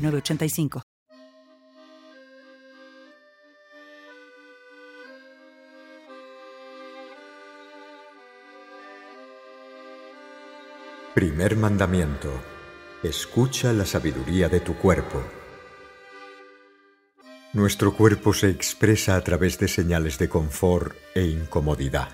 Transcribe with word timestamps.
985. 0.00 0.82
Primer 11.14 11.56
mandamiento. 11.56 12.30
Escucha 13.02 13.72
la 13.72 13.84
sabiduría 13.84 14.48
de 14.48 14.60
tu 14.60 14.76
cuerpo. 14.76 15.22
Nuestro 17.52 17.96
cuerpo 17.96 18.32
se 18.32 18.48
expresa 18.48 19.16
a 19.16 19.20
través 19.22 19.58
de 19.58 19.66
señales 19.66 20.18
de 20.18 20.28
confort 20.28 20.94
e 21.14 21.24
incomodidad. 21.24 22.10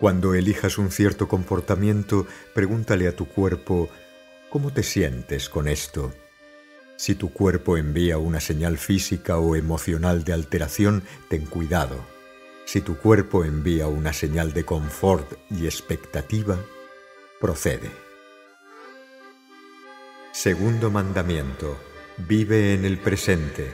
Cuando 0.00 0.32
elijas 0.34 0.78
un 0.78 0.90
cierto 0.90 1.28
comportamiento, 1.28 2.26
pregúntale 2.54 3.06
a 3.06 3.14
tu 3.14 3.26
cuerpo, 3.28 3.90
¿cómo 4.48 4.72
te 4.72 4.82
sientes 4.82 5.50
con 5.50 5.68
esto? 5.68 6.12
Si 6.96 7.14
tu 7.14 7.32
cuerpo 7.32 7.76
envía 7.76 8.18
una 8.18 8.40
señal 8.40 8.78
física 8.78 9.38
o 9.38 9.56
emocional 9.56 10.24
de 10.24 10.32
alteración, 10.32 11.02
ten 11.28 11.46
cuidado. 11.46 11.96
Si 12.64 12.80
tu 12.80 12.96
cuerpo 12.96 13.44
envía 13.44 13.88
una 13.88 14.12
señal 14.12 14.52
de 14.52 14.64
confort 14.64 15.32
y 15.50 15.66
expectativa, 15.66 16.58
procede. 17.40 17.90
Segundo 20.32 20.90
mandamiento. 20.90 21.76
Vive 22.16 22.74
en 22.74 22.84
el 22.84 22.98
presente. 22.98 23.70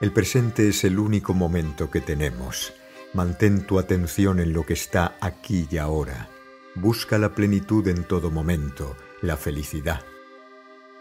El 0.00 0.12
presente 0.12 0.68
es 0.68 0.84
el 0.84 0.98
único 0.98 1.34
momento 1.34 1.90
que 1.90 2.00
tenemos. 2.00 2.72
Mantén 3.14 3.66
tu 3.66 3.78
atención 3.78 4.40
en 4.40 4.52
lo 4.52 4.64
que 4.64 4.74
está 4.74 5.16
aquí 5.20 5.68
y 5.70 5.78
ahora. 5.78 6.28
Busca 6.74 7.18
la 7.18 7.34
plenitud 7.34 7.86
en 7.88 8.04
todo 8.04 8.30
momento, 8.30 8.96
la 9.22 9.36
felicidad. 9.36 10.04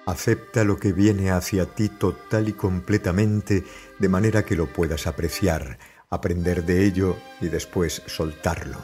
Acepta 0.06 0.64
lo 0.64 0.78
que 0.78 0.94
viene 0.94 1.32
hacia 1.32 1.66
ti 1.66 1.90
total 1.90 2.48
y 2.48 2.54
completamente 2.54 3.64
de 3.98 4.10
manera 4.10 4.46
que 4.46 4.56
lo 4.56 4.68
puedas 4.68 5.08
apreciar, 5.08 5.80
aprender 6.10 6.64
de 6.64 6.86
ello 6.86 7.18
y 7.42 7.48
después 7.48 8.04
soltarlo. 8.06 8.78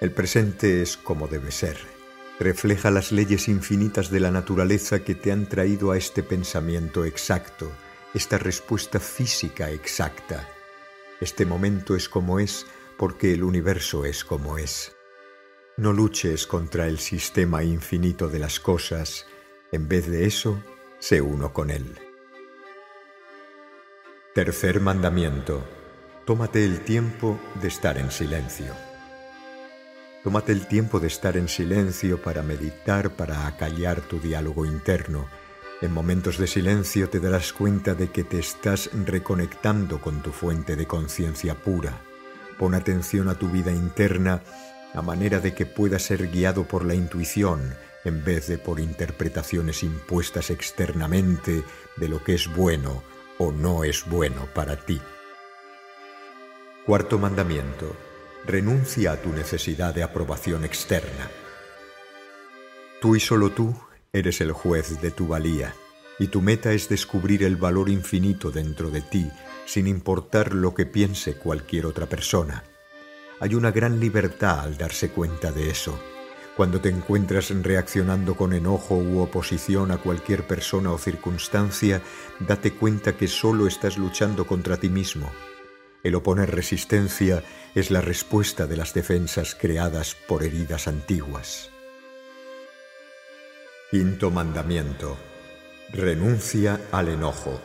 El 0.00 0.10
presente 0.10 0.82
es 0.82 0.96
como 0.96 1.28
debe 1.28 1.52
ser. 1.52 1.78
Refleja 2.40 2.90
las 2.90 3.12
leyes 3.12 3.48
infinitas 3.48 4.10
de 4.10 4.20
la 4.20 4.30
naturaleza 4.30 5.04
que 5.04 5.14
te 5.14 5.32
han 5.32 5.48
traído 5.48 5.92
a 5.92 5.96
este 5.96 6.22
pensamiento 6.22 7.04
exacto, 7.04 7.70
esta 8.12 8.36
respuesta 8.36 9.00
física 9.00 9.70
exacta. 9.70 10.48
Este 11.20 11.46
momento 11.46 11.96
es 11.96 12.08
como 12.08 12.40
es 12.40 12.66
porque 12.98 13.32
el 13.32 13.42
universo 13.42 14.04
es 14.04 14.24
como 14.24 14.58
es. 14.58 14.92
No 15.78 15.92
luches 15.92 16.46
contra 16.46 16.88
el 16.88 16.98
sistema 16.98 17.62
infinito 17.62 18.28
de 18.28 18.38
las 18.38 18.60
cosas, 18.60 19.26
en 19.72 19.88
vez 19.88 20.08
de 20.08 20.26
eso, 20.26 20.62
sé 20.98 21.20
uno 21.20 21.52
con 21.52 21.70
Él. 21.70 21.98
Tercer 24.34 24.80
mandamiento. 24.80 25.64
Tómate 26.24 26.64
el 26.64 26.80
tiempo 26.80 27.38
de 27.60 27.68
estar 27.68 27.98
en 27.98 28.10
silencio. 28.10 28.74
Tómate 30.22 30.52
el 30.52 30.66
tiempo 30.66 31.00
de 31.00 31.06
estar 31.06 31.36
en 31.36 31.48
silencio 31.48 32.20
para 32.20 32.42
meditar, 32.42 33.10
para 33.10 33.46
acallar 33.46 34.00
tu 34.00 34.18
diálogo 34.18 34.66
interno. 34.66 35.26
En 35.80 35.92
momentos 35.92 36.38
de 36.38 36.46
silencio 36.46 37.08
te 37.08 37.20
darás 37.20 37.52
cuenta 37.52 37.94
de 37.94 38.10
que 38.10 38.24
te 38.24 38.38
estás 38.38 38.90
reconectando 39.06 40.00
con 40.00 40.22
tu 40.22 40.32
fuente 40.32 40.74
de 40.74 40.86
conciencia 40.86 41.54
pura. 41.54 42.00
Pon 42.58 42.74
atención 42.74 43.28
a 43.28 43.38
tu 43.38 43.48
vida 43.48 43.70
interna 43.70 44.42
a 44.94 45.02
manera 45.02 45.40
de 45.40 45.54
que 45.54 45.66
puedas 45.66 46.02
ser 46.02 46.30
guiado 46.30 46.64
por 46.64 46.84
la 46.84 46.94
intuición, 46.94 47.74
en 48.06 48.24
vez 48.24 48.46
de 48.46 48.56
por 48.56 48.78
interpretaciones 48.78 49.82
impuestas 49.82 50.50
externamente 50.50 51.64
de 51.96 52.08
lo 52.08 52.22
que 52.22 52.34
es 52.34 52.46
bueno 52.54 53.02
o 53.38 53.50
no 53.50 53.82
es 53.82 54.06
bueno 54.06 54.46
para 54.54 54.76
ti. 54.76 55.00
Cuarto 56.86 57.18
mandamiento. 57.18 57.96
Renuncia 58.46 59.10
a 59.10 59.16
tu 59.16 59.30
necesidad 59.30 59.92
de 59.92 60.04
aprobación 60.04 60.64
externa. 60.64 61.28
Tú 63.00 63.16
y 63.16 63.20
solo 63.20 63.50
tú 63.50 63.76
eres 64.12 64.40
el 64.40 64.52
juez 64.52 65.00
de 65.00 65.10
tu 65.10 65.26
valía, 65.26 65.74
y 66.20 66.28
tu 66.28 66.40
meta 66.40 66.72
es 66.72 66.88
descubrir 66.88 67.42
el 67.42 67.56
valor 67.56 67.88
infinito 67.88 68.52
dentro 68.52 68.88
de 68.88 69.00
ti, 69.00 69.28
sin 69.66 69.88
importar 69.88 70.54
lo 70.54 70.74
que 70.74 70.86
piense 70.86 71.34
cualquier 71.34 71.86
otra 71.86 72.06
persona. 72.06 72.62
Hay 73.40 73.56
una 73.56 73.72
gran 73.72 73.98
libertad 73.98 74.60
al 74.60 74.78
darse 74.78 75.10
cuenta 75.10 75.50
de 75.50 75.70
eso 75.70 76.00
cuando 76.56 76.80
te 76.80 76.88
encuentras 76.88 77.50
reaccionando 77.62 78.34
con 78.34 78.54
enojo 78.54 78.96
u 78.96 79.20
oposición 79.20 79.90
a 79.90 79.98
cualquier 79.98 80.46
persona 80.46 80.90
o 80.90 80.98
circunstancia, 80.98 82.00
date 82.40 82.72
cuenta 82.72 83.16
que 83.16 83.28
solo 83.28 83.66
estás 83.66 83.98
luchando 83.98 84.46
contra 84.46 84.78
ti 84.78 84.88
mismo. 84.88 85.30
El 86.02 86.14
oponer 86.14 86.50
resistencia 86.50 87.42
es 87.74 87.90
la 87.90 88.00
respuesta 88.00 88.66
de 88.66 88.76
las 88.76 88.94
defensas 88.94 89.54
creadas 89.54 90.14
por 90.14 90.44
heridas 90.44 90.88
antiguas. 90.88 91.70
Quinto 93.90 94.30
mandamiento. 94.30 95.16
Renuncia 95.92 96.80
al 96.90 97.08
enojo. 97.08 97.60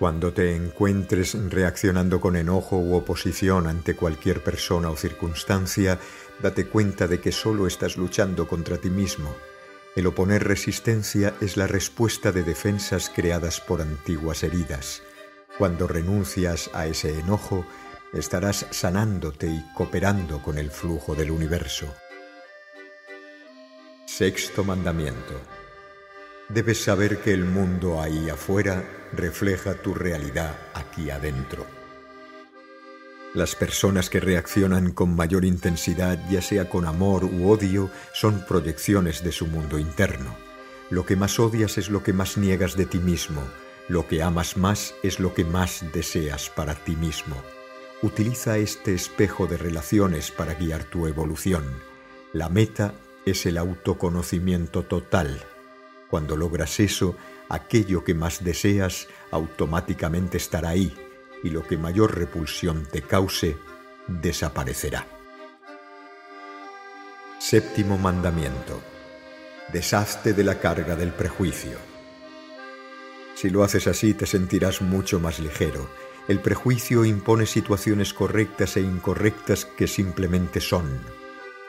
Cuando 0.00 0.32
te 0.32 0.56
encuentres 0.56 1.36
reaccionando 1.50 2.22
con 2.22 2.34
enojo 2.34 2.78
u 2.78 2.94
oposición 2.94 3.66
ante 3.66 3.94
cualquier 3.94 4.42
persona 4.42 4.88
o 4.88 4.96
circunstancia, 4.96 5.98
date 6.42 6.66
cuenta 6.68 7.06
de 7.06 7.20
que 7.20 7.32
solo 7.32 7.66
estás 7.66 7.98
luchando 7.98 8.48
contra 8.48 8.78
ti 8.78 8.88
mismo. 8.88 9.36
El 9.94 10.06
oponer 10.06 10.42
resistencia 10.42 11.34
es 11.42 11.58
la 11.58 11.66
respuesta 11.66 12.32
de 12.32 12.44
defensas 12.44 13.12
creadas 13.14 13.60
por 13.60 13.82
antiguas 13.82 14.42
heridas. 14.42 15.02
Cuando 15.58 15.86
renuncias 15.86 16.70
a 16.72 16.86
ese 16.86 17.20
enojo, 17.20 17.66
estarás 18.14 18.68
sanándote 18.70 19.48
y 19.48 19.62
cooperando 19.74 20.40
con 20.40 20.56
el 20.56 20.70
flujo 20.70 21.14
del 21.14 21.30
universo. 21.30 21.94
Sexto 24.06 24.64
mandamiento. 24.64 25.59
Debes 26.52 26.82
saber 26.82 27.18
que 27.18 27.32
el 27.32 27.44
mundo 27.44 28.02
ahí 28.02 28.28
afuera 28.28 28.82
refleja 29.12 29.74
tu 29.74 29.94
realidad 29.94 30.58
aquí 30.74 31.08
adentro. 31.08 31.64
Las 33.34 33.54
personas 33.54 34.10
que 34.10 34.18
reaccionan 34.18 34.90
con 34.90 35.14
mayor 35.14 35.44
intensidad, 35.44 36.18
ya 36.28 36.42
sea 36.42 36.68
con 36.68 36.86
amor 36.86 37.24
u 37.24 37.48
odio, 37.48 37.88
son 38.12 38.44
proyecciones 38.48 39.22
de 39.22 39.30
su 39.30 39.46
mundo 39.46 39.78
interno. 39.78 40.34
Lo 40.90 41.06
que 41.06 41.14
más 41.14 41.38
odias 41.38 41.78
es 41.78 41.88
lo 41.88 42.02
que 42.02 42.12
más 42.12 42.36
niegas 42.36 42.76
de 42.76 42.86
ti 42.86 42.98
mismo. 42.98 43.42
Lo 43.86 44.08
que 44.08 44.20
amas 44.20 44.56
más 44.56 44.96
es 45.04 45.20
lo 45.20 45.32
que 45.34 45.44
más 45.44 45.84
deseas 45.92 46.50
para 46.50 46.74
ti 46.74 46.96
mismo. 46.96 47.36
Utiliza 48.02 48.58
este 48.58 48.92
espejo 48.92 49.46
de 49.46 49.56
relaciones 49.56 50.32
para 50.32 50.54
guiar 50.54 50.82
tu 50.82 51.06
evolución. 51.06 51.62
La 52.32 52.48
meta 52.48 52.92
es 53.24 53.46
el 53.46 53.56
autoconocimiento 53.56 54.82
total 54.82 55.44
cuando 56.10 56.36
logras 56.36 56.80
eso, 56.80 57.16
aquello 57.48 58.02
que 58.02 58.14
más 58.14 58.42
deseas 58.42 59.08
automáticamente 59.30 60.36
estará 60.36 60.70
ahí 60.70 60.92
y 61.42 61.50
lo 61.50 61.66
que 61.66 61.78
mayor 61.78 62.18
repulsión 62.18 62.86
te 62.90 63.02
cause 63.02 63.56
desaparecerá. 64.06 65.06
Séptimo 67.38 67.96
mandamiento. 67.96 68.80
Deshazte 69.72 70.32
de 70.32 70.44
la 70.44 70.58
carga 70.58 70.96
del 70.96 71.12
prejuicio. 71.12 71.78
Si 73.34 73.48
lo 73.48 73.62
haces 73.62 73.86
así 73.86 74.12
te 74.14 74.26
sentirás 74.26 74.82
mucho 74.82 75.20
más 75.20 75.38
ligero. 75.38 75.88
El 76.28 76.40
prejuicio 76.40 77.04
impone 77.04 77.46
situaciones 77.46 78.12
correctas 78.12 78.76
e 78.76 78.80
incorrectas 78.80 79.64
que 79.64 79.86
simplemente 79.86 80.60
son 80.60 81.00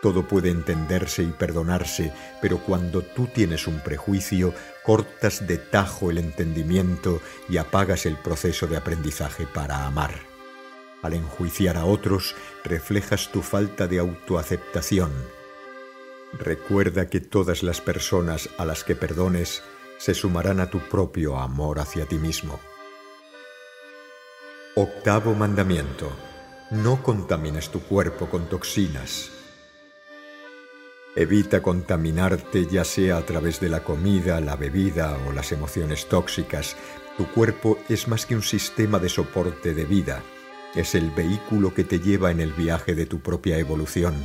todo 0.01 0.27
puede 0.27 0.49
entenderse 0.49 1.21
y 1.23 1.27
perdonarse, 1.27 2.11
pero 2.41 2.57
cuando 2.57 3.03
tú 3.03 3.27
tienes 3.27 3.67
un 3.67 3.79
prejuicio, 3.79 4.53
cortas 4.83 5.47
de 5.47 5.57
tajo 5.57 6.09
el 6.09 6.17
entendimiento 6.17 7.21
y 7.47 7.57
apagas 7.57 8.05
el 8.05 8.17
proceso 8.17 8.67
de 8.67 8.77
aprendizaje 8.77 9.45
para 9.45 9.85
amar. 9.85 10.13
Al 11.03 11.13
enjuiciar 11.13 11.77
a 11.77 11.85
otros, 11.85 12.35
reflejas 12.63 13.31
tu 13.31 13.41
falta 13.41 13.87
de 13.87 13.99
autoaceptación. 13.99 15.11
Recuerda 16.33 17.07
que 17.07 17.19
todas 17.19 17.61
las 17.61 17.81
personas 17.81 18.49
a 18.57 18.65
las 18.65 18.83
que 18.83 18.95
perdones 18.95 19.63
se 19.97 20.13
sumarán 20.13 20.59
a 20.59 20.69
tu 20.69 20.79
propio 20.79 21.37
amor 21.37 21.79
hacia 21.79 22.05
ti 22.05 22.17
mismo. 22.17 22.59
Octavo 24.75 25.35
mandamiento. 25.35 26.11
No 26.71 27.03
contamines 27.03 27.69
tu 27.69 27.81
cuerpo 27.81 28.29
con 28.29 28.47
toxinas. 28.47 29.40
Evita 31.13 31.61
contaminarte 31.61 32.67
ya 32.67 32.85
sea 32.85 33.17
a 33.17 33.25
través 33.25 33.59
de 33.59 33.67
la 33.67 33.83
comida, 33.83 34.39
la 34.39 34.55
bebida 34.55 35.17
o 35.27 35.33
las 35.33 35.51
emociones 35.51 36.07
tóxicas. 36.07 36.77
Tu 37.17 37.27
cuerpo 37.27 37.77
es 37.89 38.07
más 38.07 38.25
que 38.25 38.35
un 38.35 38.43
sistema 38.43 38.97
de 38.97 39.09
soporte 39.09 39.73
de 39.73 39.83
vida. 39.83 40.23
Es 40.73 40.95
el 40.95 41.11
vehículo 41.11 41.73
que 41.73 41.83
te 41.83 41.99
lleva 41.99 42.31
en 42.31 42.39
el 42.39 42.53
viaje 42.53 42.95
de 42.95 43.05
tu 43.05 43.19
propia 43.19 43.57
evolución. 43.57 44.15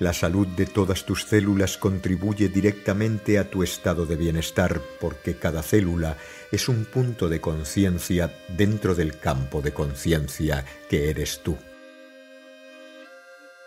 La 0.00 0.12
salud 0.12 0.48
de 0.48 0.66
todas 0.66 1.06
tus 1.06 1.24
células 1.24 1.78
contribuye 1.78 2.48
directamente 2.48 3.38
a 3.38 3.48
tu 3.48 3.62
estado 3.62 4.04
de 4.04 4.16
bienestar 4.16 4.80
porque 5.00 5.36
cada 5.36 5.62
célula 5.62 6.16
es 6.50 6.68
un 6.68 6.86
punto 6.86 7.28
de 7.28 7.40
conciencia 7.40 8.36
dentro 8.48 8.96
del 8.96 9.16
campo 9.18 9.62
de 9.62 9.72
conciencia 9.72 10.64
que 10.90 11.08
eres 11.08 11.40
tú. 11.44 11.56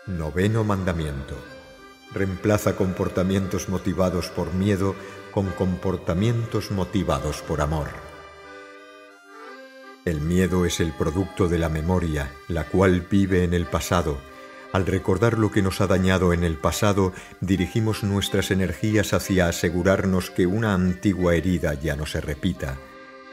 Noveno 0.06 0.62
mandamiento. 0.62 1.59
Reemplaza 2.12 2.76
comportamientos 2.76 3.68
motivados 3.68 4.28
por 4.28 4.52
miedo 4.52 4.94
con 5.30 5.46
comportamientos 5.46 6.70
motivados 6.70 7.42
por 7.42 7.60
amor. 7.60 7.88
El 10.04 10.20
miedo 10.20 10.64
es 10.64 10.80
el 10.80 10.92
producto 10.92 11.46
de 11.46 11.58
la 11.58 11.68
memoria, 11.68 12.32
la 12.48 12.64
cual 12.64 13.06
vive 13.08 13.44
en 13.44 13.54
el 13.54 13.66
pasado. 13.66 14.18
Al 14.72 14.86
recordar 14.86 15.38
lo 15.38 15.50
que 15.50 15.62
nos 15.62 15.80
ha 15.80 15.86
dañado 15.86 16.32
en 16.32 16.42
el 16.42 16.56
pasado, 16.56 17.12
dirigimos 17.40 18.02
nuestras 18.02 18.50
energías 18.50 19.12
hacia 19.12 19.48
asegurarnos 19.48 20.30
que 20.30 20.46
una 20.46 20.74
antigua 20.74 21.34
herida 21.34 21.74
ya 21.74 21.96
no 21.96 22.06
se 22.06 22.20
repita. 22.20 22.76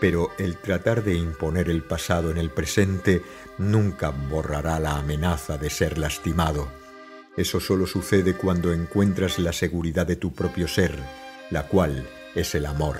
Pero 0.01 0.29
el 0.38 0.57
tratar 0.57 1.03
de 1.03 1.15
imponer 1.15 1.69
el 1.69 1.83
pasado 1.83 2.31
en 2.31 2.38
el 2.38 2.51
presente 2.51 3.24
nunca 3.57 4.09
borrará 4.09 4.79
la 4.79 4.97
amenaza 4.97 5.57
de 5.57 5.69
ser 5.69 5.97
lastimado. 5.97 6.68
Eso 7.38 7.60
solo 7.60 7.86
sucede 7.86 8.34
cuando 8.34 8.74
encuentras 8.74 9.38
la 9.38 9.54
seguridad 9.54 10.07
de 10.07 10.16
tu 10.16 10.34
propio 10.34 10.68
ser, 10.68 10.98
la 11.51 11.68
cual 11.68 12.10
es 12.34 12.56
el 12.56 12.66
amor. 12.66 12.98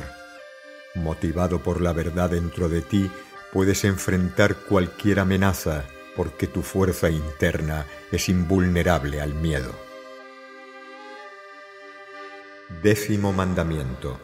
Motivado 0.94 1.64
por 1.64 1.82
la 1.82 1.92
verdad 1.92 2.30
dentro 2.30 2.70
de 2.70 2.82
ti, 2.82 3.10
puedes 3.52 3.84
enfrentar 3.84 4.56
cualquier 4.56 5.20
amenaza 5.20 5.86
porque 6.16 6.46
tu 6.46 6.62
fuerza 6.62 7.10
interna 7.10 7.86
es 8.12 8.30
invulnerable 8.30 9.22
al 9.22 9.34
miedo. 9.34 9.72
Décimo 12.84 13.34
mandamiento. 13.34 14.20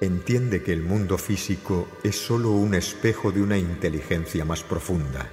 Entiende 0.00 0.62
que 0.62 0.72
el 0.72 0.82
mundo 0.82 1.18
físico 1.18 1.88
es 2.02 2.16
sólo 2.16 2.50
un 2.50 2.74
espejo 2.74 3.30
de 3.30 3.42
una 3.42 3.58
inteligencia 3.58 4.44
más 4.44 4.62
profunda. 4.62 5.28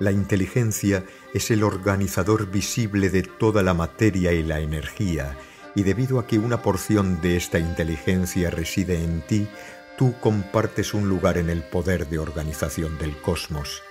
La 0.00 0.10
inteligencia 0.10 1.04
es 1.32 1.52
el 1.52 1.62
organizador 1.62 2.50
visible 2.50 3.10
de 3.10 3.22
toda 3.22 3.62
la 3.62 3.74
materia 3.74 4.32
y 4.32 4.42
la 4.42 4.58
energía, 4.58 5.36
y 5.76 5.84
debido 5.84 6.18
a 6.18 6.26
que 6.26 6.38
una 6.38 6.62
porción 6.62 7.20
de 7.20 7.36
esta 7.36 7.60
inteligencia 7.60 8.50
reside 8.50 9.02
en 9.02 9.22
ti, 9.22 9.48
tú 9.96 10.14
compartes 10.20 10.94
un 10.94 11.08
lugar 11.08 11.38
en 11.38 11.48
el 11.48 11.62
poder 11.62 12.08
de 12.08 12.18
organización 12.18 12.98
del 12.98 13.16
cosmos. 13.20 13.82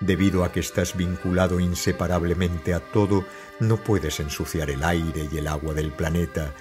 Debido 0.00 0.44
a 0.44 0.52
que 0.52 0.60
estás 0.60 0.94
vinculado 0.94 1.58
inseparablemente 1.58 2.74
a 2.74 2.80
todo, 2.80 3.24
no 3.58 3.78
puedes 3.78 4.20
ensuciar 4.20 4.68
el 4.68 4.84
aire 4.84 5.26
y 5.32 5.38
el 5.38 5.46
agua 5.46 5.72
del 5.72 5.90
planeta, 5.90 6.52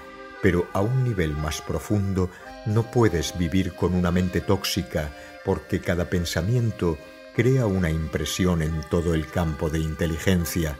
pero 0.41 0.69
a 0.71 0.79
un 0.79 1.03
nivel 1.03 1.35
más 1.35 1.61
profundo 1.61 2.29
no 2.65 2.89
puedes 2.91 3.37
vivir 3.37 3.73
con 3.73 3.93
una 3.93 4.11
mente 4.11 4.39
tóxica 4.39 5.13
porque 5.43 5.81
cada 5.81 6.09
pensamiento 6.09 6.97
crea 7.35 7.65
una 7.65 7.89
impresión 7.89 8.61
en 8.61 8.81
todo 8.89 9.13
el 9.13 9.27
campo 9.27 9.69
de 9.69 9.79
inteligencia. 9.79 10.77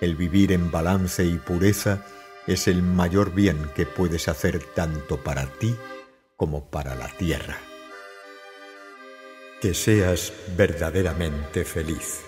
El 0.00 0.16
vivir 0.16 0.52
en 0.52 0.70
balance 0.70 1.24
y 1.24 1.38
pureza 1.38 2.04
es 2.46 2.68
el 2.68 2.82
mayor 2.82 3.34
bien 3.34 3.70
que 3.74 3.86
puedes 3.86 4.28
hacer 4.28 4.62
tanto 4.74 5.22
para 5.22 5.46
ti 5.46 5.74
como 6.36 6.70
para 6.70 6.94
la 6.94 7.08
tierra. 7.08 7.56
Que 9.60 9.74
seas 9.74 10.32
verdaderamente 10.56 11.64
feliz. 11.64 12.27